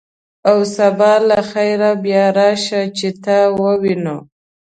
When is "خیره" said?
1.51-1.91